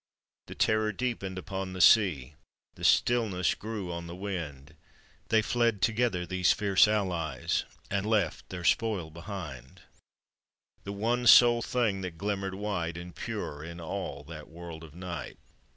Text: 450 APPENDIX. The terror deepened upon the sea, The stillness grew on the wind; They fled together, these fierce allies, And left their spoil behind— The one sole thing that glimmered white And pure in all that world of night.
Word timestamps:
450 0.47 0.49
APPENDIX. 0.49 0.49
The 0.49 0.65
terror 0.65 0.91
deepened 0.91 1.37
upon 1.37 1.73
the 1.73 1.79
sea, 1.79 2.33
The 2.73 2.83
stillness 2.83 3.53
grew 3.53 3.91
on 3.91 4.07
the 4.07 4.15
wind; 4.15 4.73
They 5.29 5.43
fled 5.43 5.83
together, 5.83 6.25
these 6.25 6.51
fierce 6.53 6.87
allies, 6.87 7.65
And 7.91 8.07
left 8.07 8.49
their 8.49 8.63
spoil 8.63 9.11
behind— 9.11 9.81
The 10.85 10.91
one 10.93 11.27
sole 11.27 11.61
thing 11.61 12.01
that 12.01 12.17
glimmered 12.17 12.55
white 12.55 12.97
And 12.97 13.13
pure 13.13 13.63
in 13.63 13.79
all 13.79 14.23
that 14.23 14.49
world 14.49 14.83
of 14.83 14.95
night. 14.95 15.37